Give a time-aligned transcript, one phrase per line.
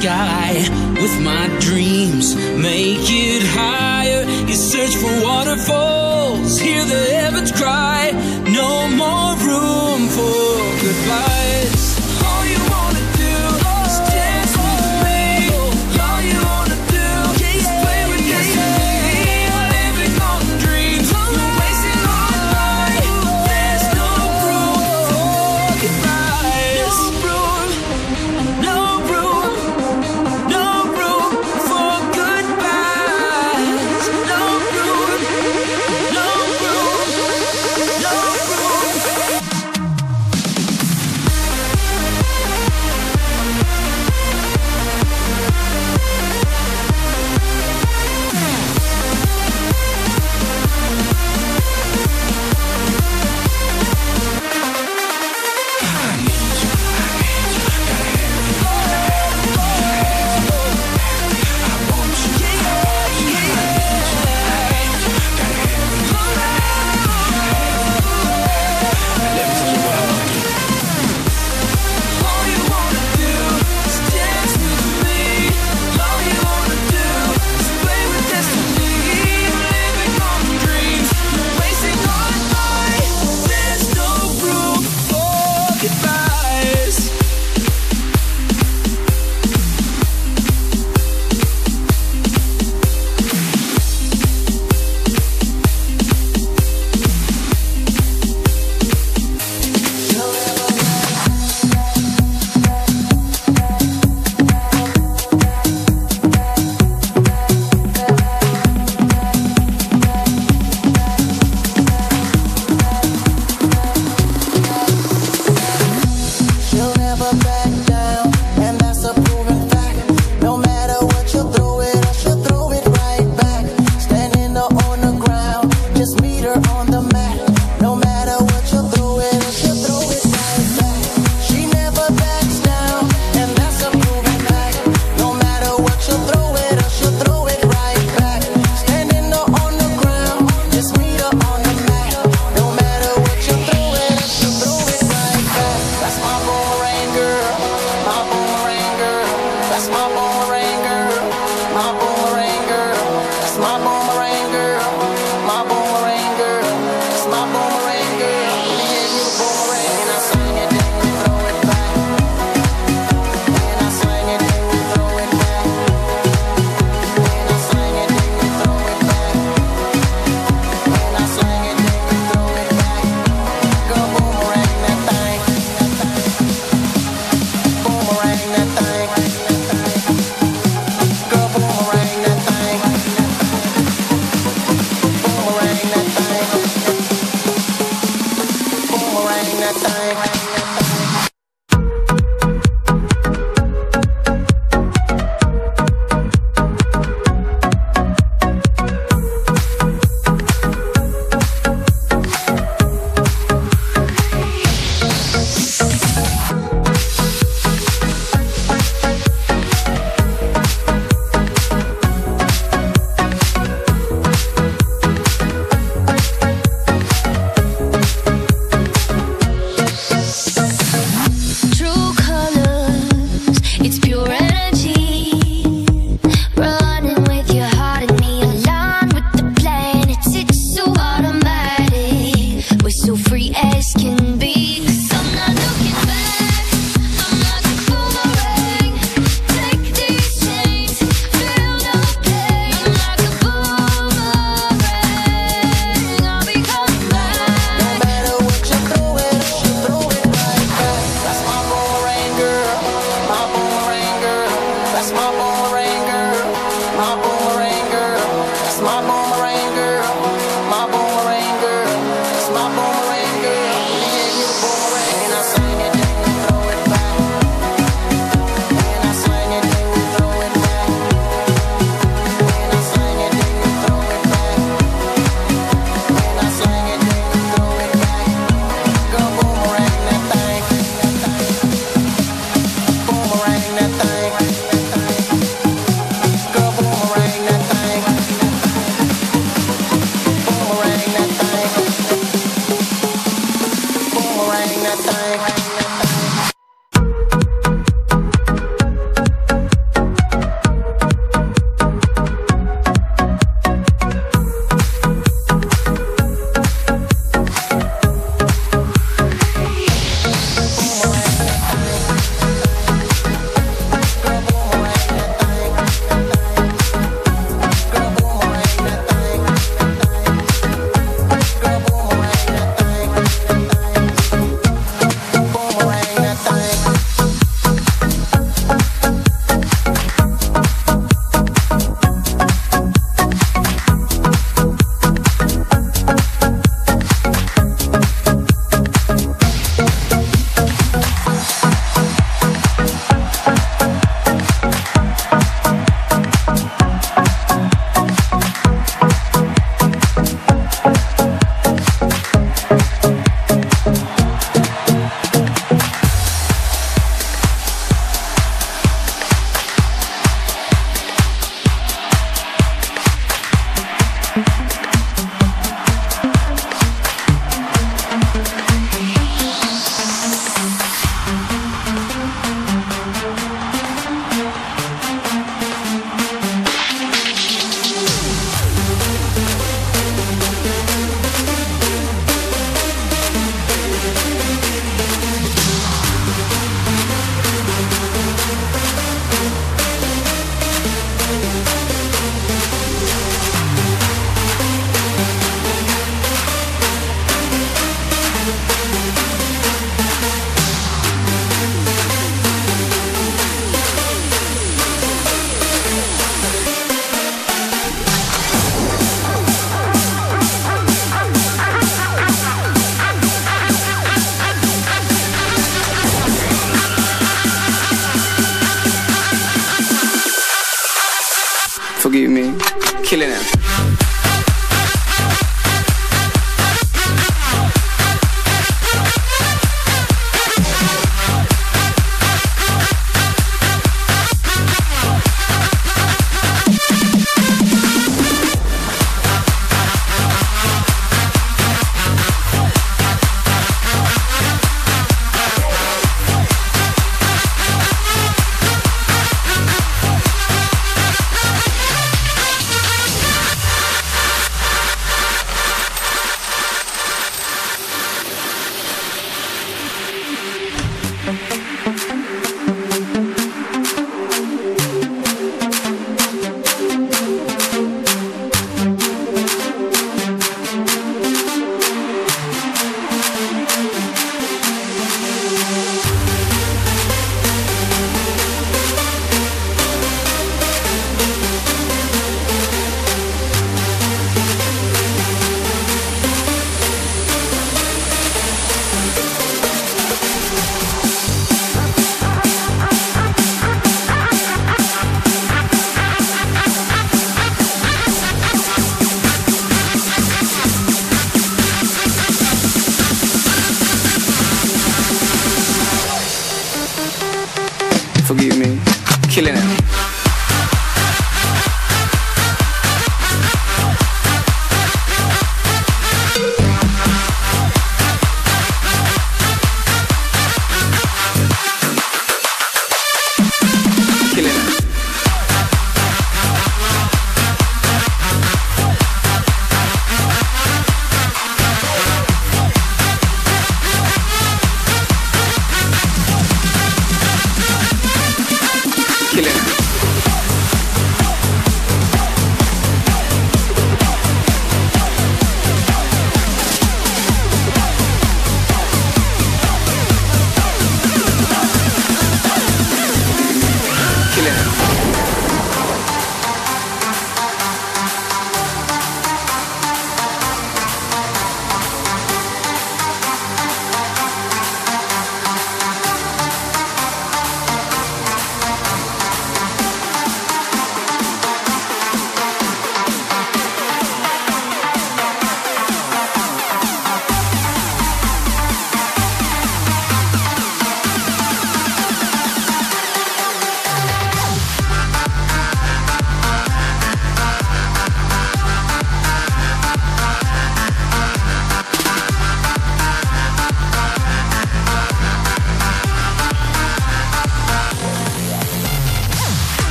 [0.00, 0.29] sky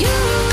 [0.00, 0.49] you.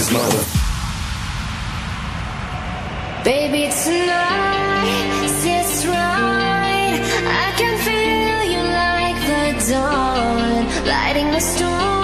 [0.00, 0.42] His mother.
[3.22, 7.00] Baby, tonight it's right.
[7.44, 11.99] I can feel you like the dawn, lighting the storm.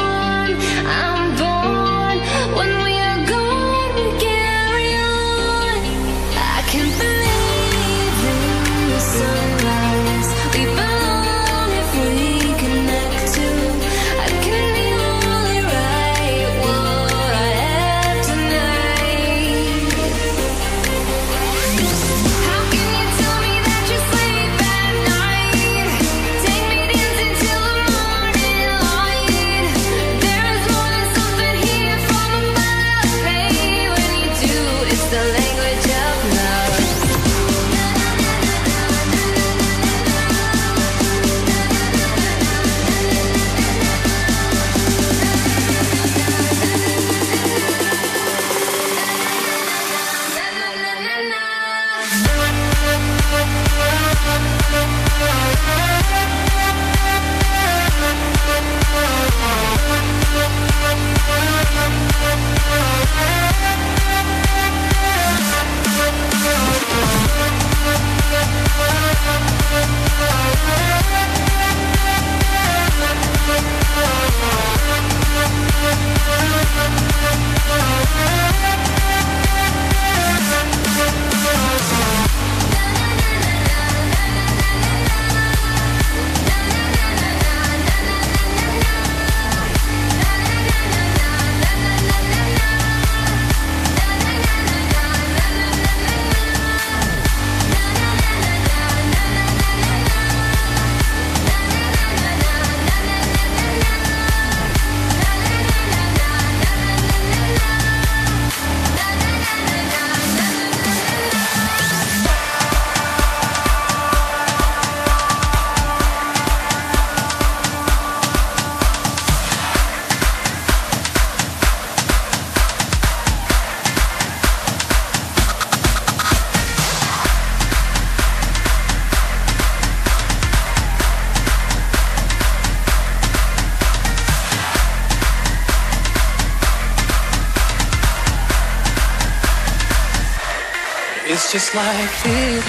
[141.57, 142.65] Just like it,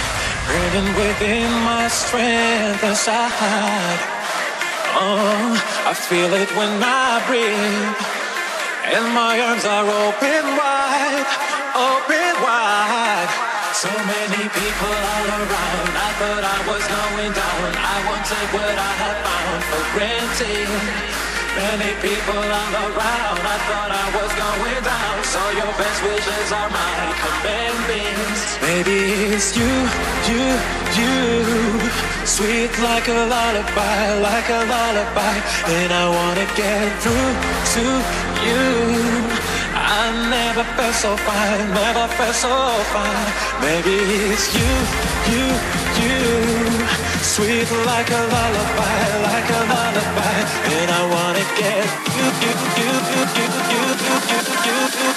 [0.48, 4.00] burning within my strength inside.
[4.96, 5.52] Oh,
[5.84, 8.00] I feel it when I breathe,
[8.88, 11.28] and my arms are open wide,
[11.76, 13.32] open wide.
[13.76, 15.92] So many people all around.
[16.08, 17.68] I thought I was going down.
[17.76, 21.37] I won't take what I have found for granted.
[21.58, 23.40] Many people all around.
[23.42, 25.16] I thought I was going down.
[25.34, 28.42] So your best wishes are my commandments.
[28.62, 28.98] Maybe
[29.34, 29.74] it's you,
[30.30, 30.46] you,
[31.00, 31.18] you.
[32.30, 35.36] Sweet like a lullaby, like a lullaby.
[35.82, 37.34] And I wanna get through
[37.74, 37.86] to
[38.46, 38.66] you.
[39.74, 42.54] I never felt so fine, never felt so
[42.94, 43.30] fine.
[43.66, 43.98] Maybe
[44.30, 44.72] it's you,
[45.34, 45.46] you,
[46.06, 47.17] you.
[47.22, 50.36] Sweet like a lullaby, like a lullaby.
[50.76, 55.08] And I wanna get you, you, you, you, you, you, you, you, you, you, you.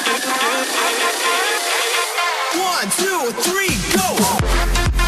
[2.61, 5.00] One, two, three, go!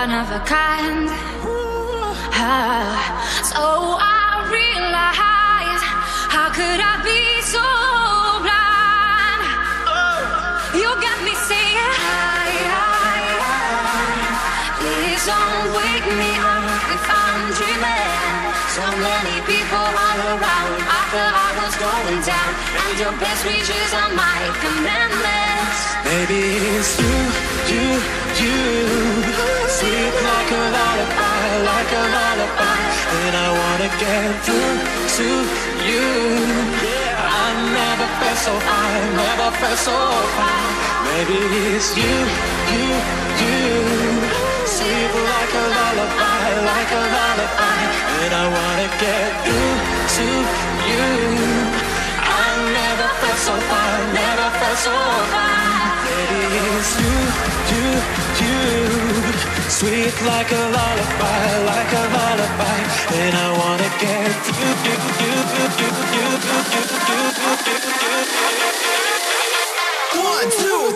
[0.00, 1.12] One of a kind.
[2.32, 2.96] Ah,
[3.52, 3.60] so
[4.00, 5.82] I realize,
[6.32, 7.68] how could I be so
[8.40, 9.44] blind?
[10.80, 14.16] You got me saying, hi, hi, hi.
[14.80, 16.64] Please don't wake me up
[16.96, 18.40] if I'm dreaming.
[18.72, 20.80] So many people all around.
[20.96, 22.52] I thought I was going down,
[22.88, 25.80] and your best wishes are my commandments.
[26.08, 26.40] Maybe
[26.72, 27.20] it's you,
[27.70, 27.86] you,
[28.42, 28.58] you.
[29.70, 32.80] Sweet like a lullaby, like a lullaby.
[33.22, 34.76] And I wanna get through
[35.16, 35.28] to
[35.86, 36.08] you.
[36.82, 37.46] Yeah, I
[37.78, 39.98] never felt so fine, never felt so
[40.36, 40.74] fine.
[41.06, 41.38] Maybe
[41.70, 42.16] it's you,
[42.74, 42.86] you,
[43.42, 43.60] you.
[44.66, 47.80] Sweet like a lullaby, like a lullaby.
[48.22, 49.76] And I wanna get through
[50.16, 50.26] to
[50.90, 51.89] you.
[52.60, 54.92] I never felt so fine, never felt so
[55.32, 55.96] fine.
[56.04, 56.40] Maybe
[56.76, 57.16] it's you,
[57.72, 57.86] you,
[58.44, 58.60] you.
[59.70, 61.40] Sweet like a lullaby,
[61.72, 62.78] like a lullaby.
[63.16, 64.28] And I wanna get
[64.60, 68.60] you, you, you, you, you, you, you, you, you, you, you.
[70.20, 70.89] One, two,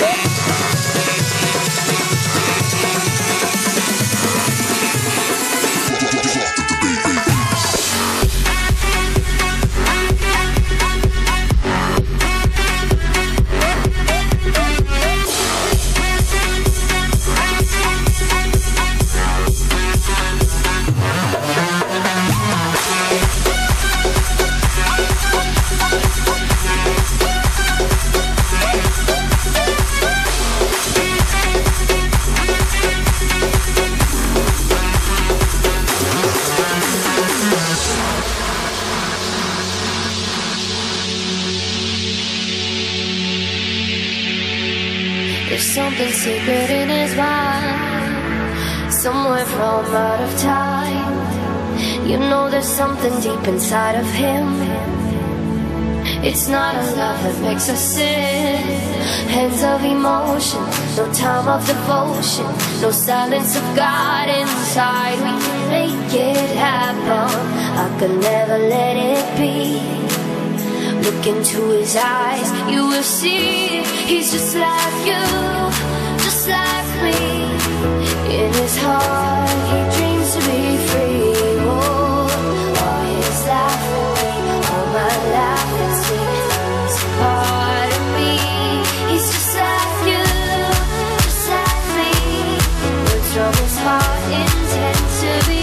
[0.00, 0.25] Woo!
[53.08, 54.46] Something deep inside of him.
[56.24, 58.62] It's not a love that makes us sin.
[59.28, 60.62] Hands of emotion,
[60.96, 62.46] no time of devotion,
[62.80, 65.18] no silence of God inside.
[65.18, 67.28] We can make it happen.
[67.84, 69.80] I could never let it be.
[71.04, 75.26] Look into his eyes, you will see he's just like you,
[76.24, 77.44] just like me.
[78.36, 79.95] In his heart,
[93.36, 95.55] Words from his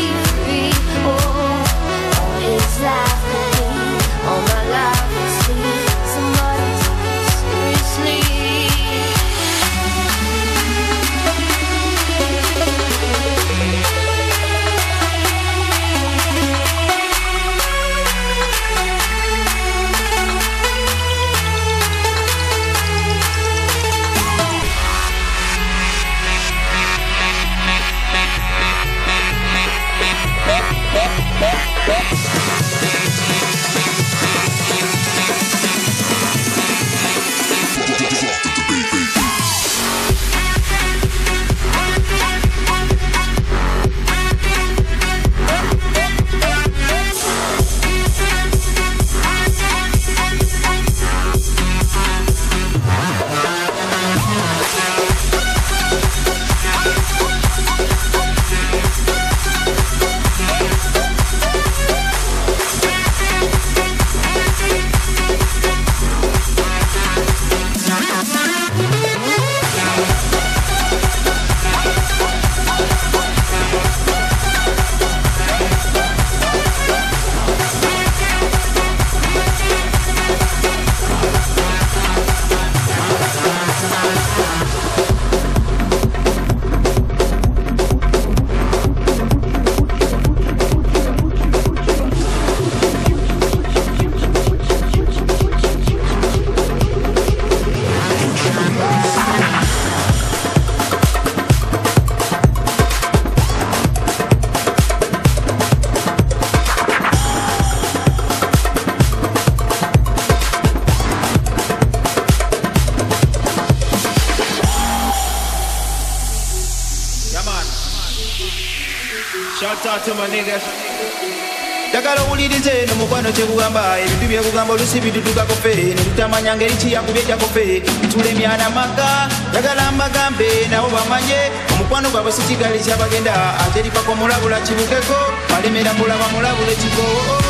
[121.90, 125.94] njagala owulirize eno mukwano kyekugamba ebintu byekugamba olusi bidudukako fe.
[125.96, 131.40] Netutamanya ngeri kiyakubye jakofe bitula emyana maka njagala mbagambe nabo bamanye
[131.74, 135.18] omukwano gwabwe sikigali kyabagenda ate lipako mulabula kibukeko
[135.50, 137.06] balemera mulaba mulabule kiko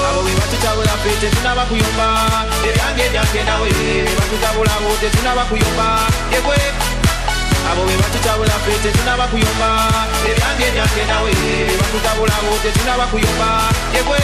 [0.07, 2.07] abo be batutabula fe tetunaba kuyomba
[2.67, 3.69] ebyange byange nawe
[4.17, 5.87] batutabula bo tetunaba kuyomba
[6.33, 6.57] yegwe
[7.69, 9.67] abo be batutabula fe tetunaba kuyomba
[10.29, 11.31] ebyange byange nawe
[11.79, 13.47] batutabula bo tetunaba kuyomba
[13.95, 14.19] yegwe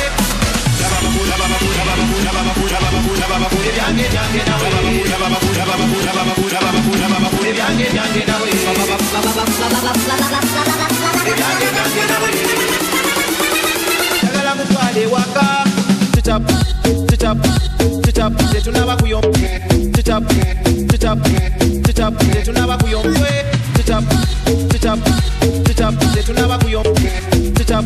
[7.49, 8.49] ebyange ebyange ebyange
[14.59, 15.63] mutwale waka.
[16.11, 16.43] Tutap
[17.07, 17.37] tutap
[18.03, 19.29] tutap tetunaba kuyomba
[19.93, 20.23] tutap
[20.89, 21.19] tutap
[22.09, 23.29] tutap tetunaba kuyombwe
[23.75, 24.03] tutap
[24.69, 24.99] tutap
[25.65, 27.11] tutap tetunaba kuyomba
[27.55, 27.85] tutap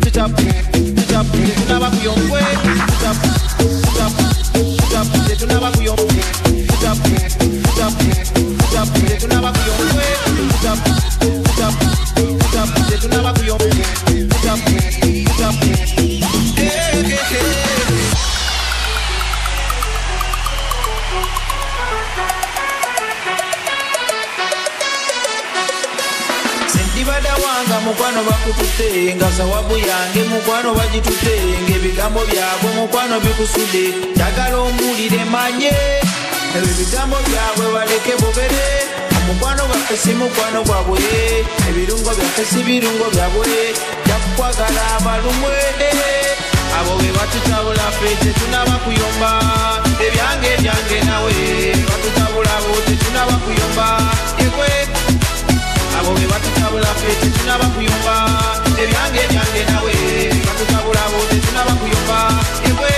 [0.00, 0.30] tutap
[0.96, 2.40] tutap tetunaba kuyombwe
[2.88, 3.16] tutap
[3.84, 4.12] tutap
[4.80, 6.24] tutap tetunaba kuyomba
[6.68, 6.98] tutap
[7.64, 7.94] tutap
[8.60, 10.06] tutap tetunaba kuyombwe
[10.50, 11.09] tutap
[28.80, 31.34] bakututte nga zawabu yange mukwano bagitutte
[31.68, 33.94] ng'ebigambo byabwe mukwano bikusudde.
[34.16, 35.72] Njagala omuwulire manye.
[36.56, 38.64] Ebigambo byabwe baleke bobere
[39.16, 40.98] omukwano gwaffe si mukwano gwabwe
[41.68, 43.74] ebirungo byaffe si birungo byabwe
[44.06, 45.52] jakukwagala abalumwe.
[46.78, 49.30] Abo be batutabula ffe tetunaba kuyomba.
[50.00, 51.32] Ebyange ebyange nawe
[51.88, 53.86] batutabula bo tetunaba kuyomba.
[54.40, 54.70] Yegwe
[55.98, 59.94] abo be batutabula ffe tetunaba kuyomba ebyange ebyange nawe.
[60.46, 62.18] Bakutabula bude tunabakuyomba
[62.70, 62.90] ewe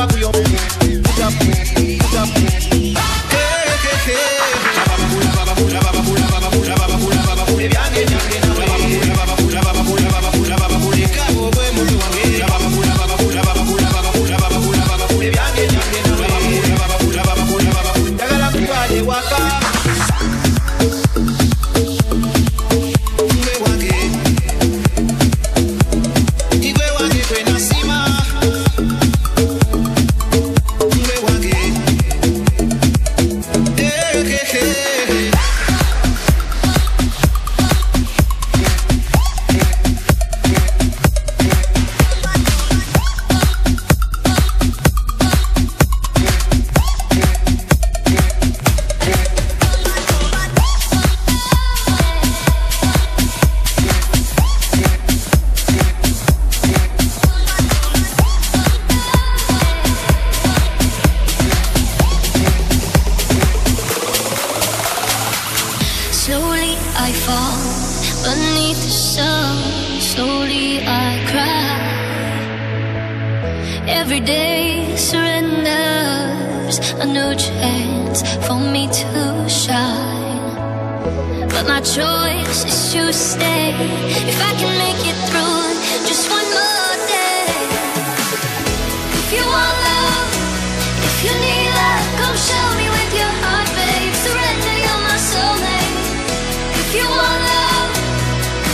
[0.00, 0.39] agua frío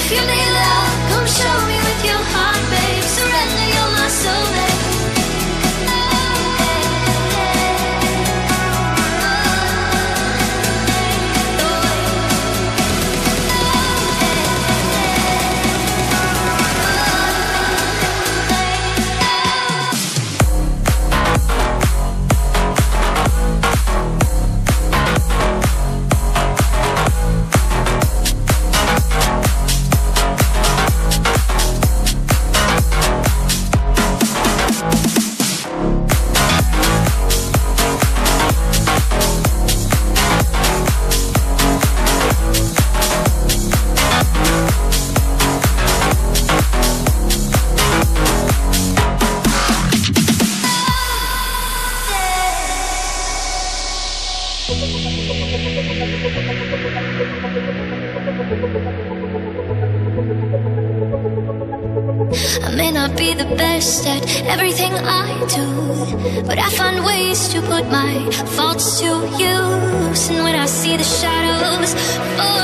[0.09, 1.76] If you need love, come show me.
[67.37, 69.07] to put my faults to
[69.39, 70.29] use.
[70.31, 71.93] And when I see the shadows
[72.37, 72.56] fall.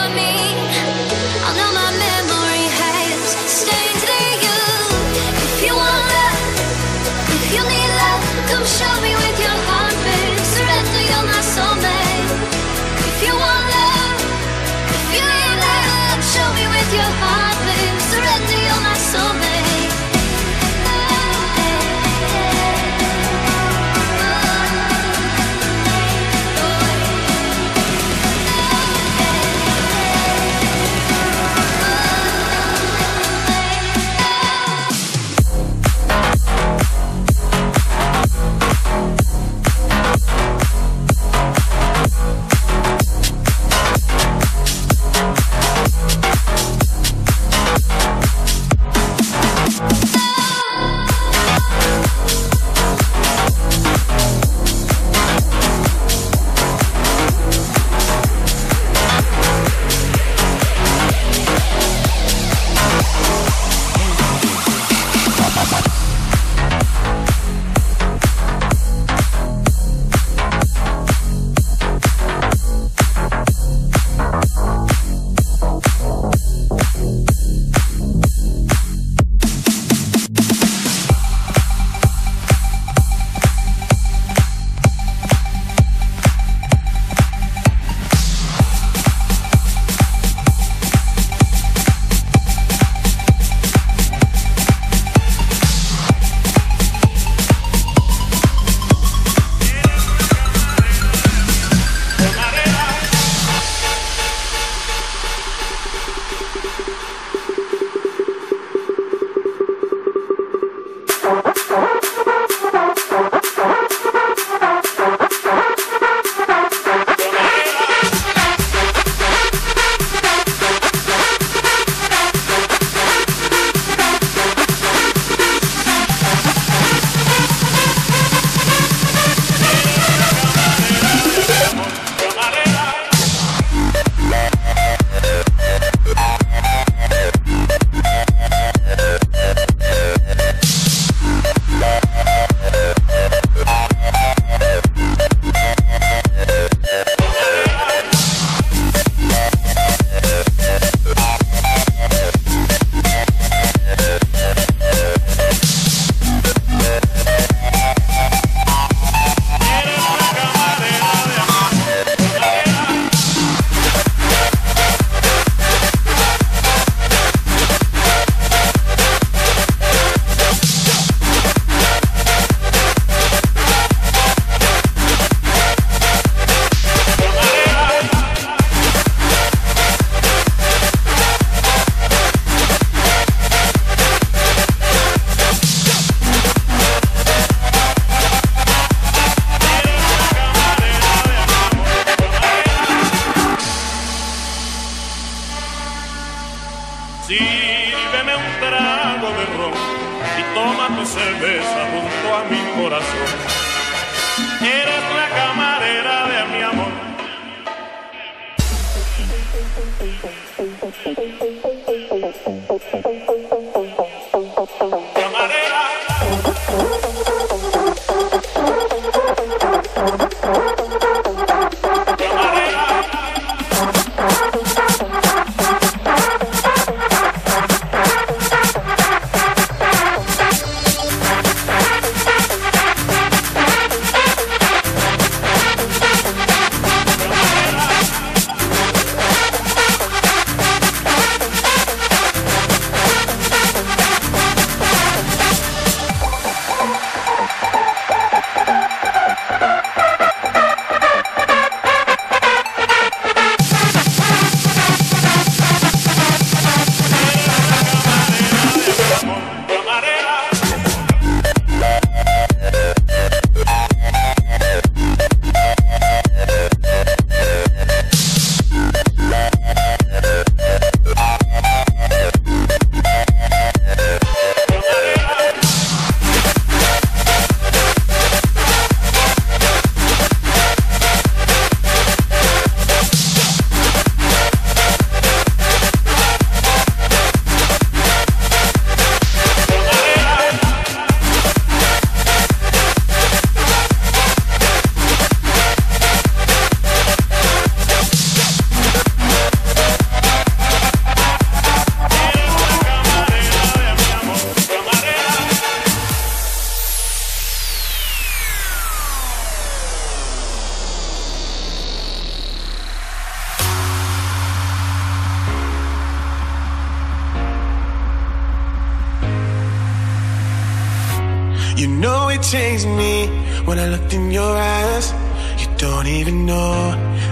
[322.34, 323.26] It changed me
[323.66, 325.12] when I looked in your eyes.
[325.60, 326.74] You don't even know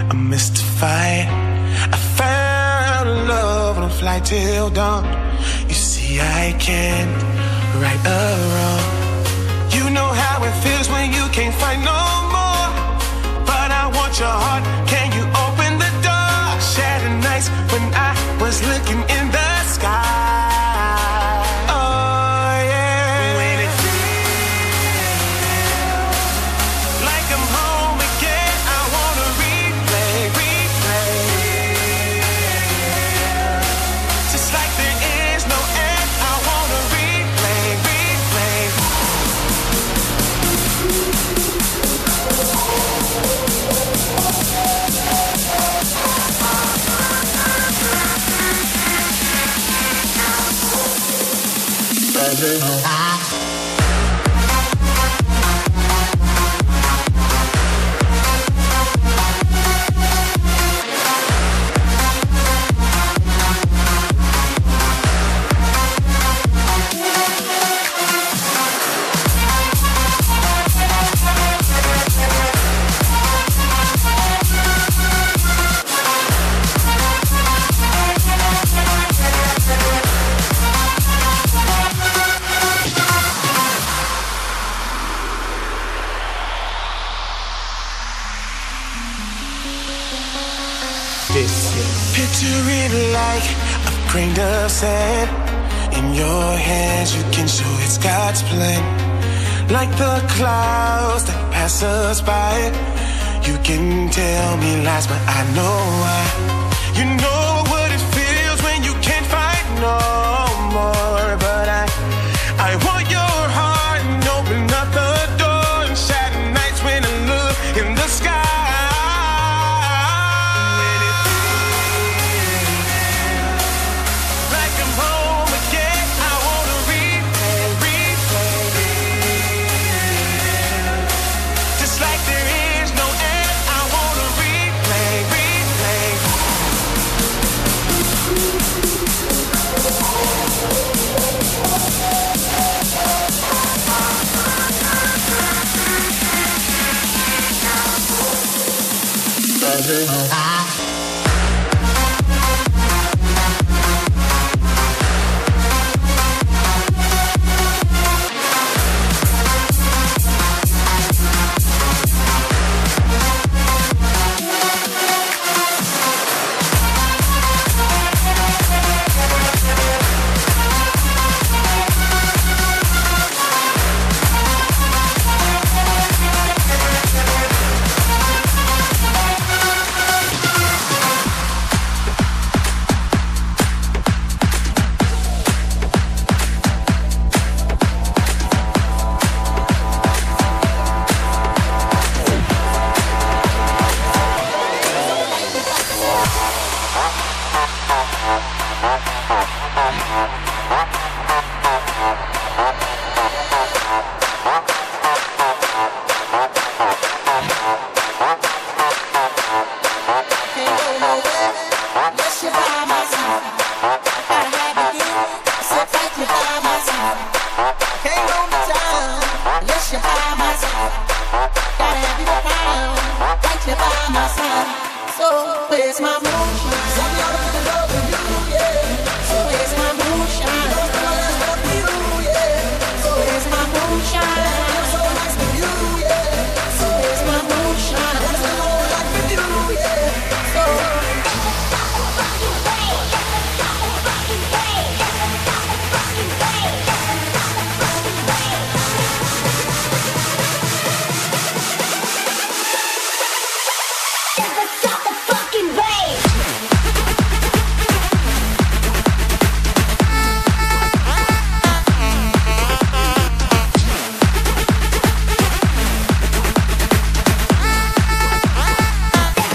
[0.09, 1.27] I'm mystified.
[1.95, 5.03] I found love on a flight till dawn.
[5.69, 7.17] You see, I can't
[7.83, 8.85] right or wrong.
[9.75, 12.01] You know how it feels when you can't find no
[12.35, 12.67] more.
[13.49, 14.63] But I want your heart.
[14.91, 16.41] Can you open the door?
[16.73, 19.40] Shadow nights when I was looking in the
[94.61, 95.29] of sand
[95.97, 97.15] in your hands.
[97.15, 98.83] You can show it's God's plan.
[99.69, 102.53] Like the clouds that pass us by.
[103.47, 106.60] You can tell me lies, but I know why.